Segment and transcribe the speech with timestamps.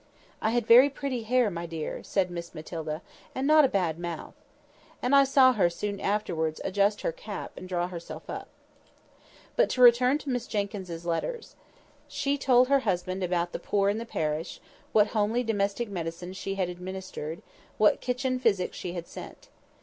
[0.41, 3.03] "I had very pretty hair, my dear," said Miss Matilda;
[3.35, 4.33] "and not a bad mouth."
[4.99, 8.47] And I saw her soon afterwards adjust her cap and draw herself up.
[9.55, 11.55] But to return to Mrs Jenkyns's letters.
[12.07, 14.59] She told her husband about the poor in the parish;
[14.91, 17.43] what homely domestic medicines she had administered;
[17.77, 19.49] what kitchen physic she had sent.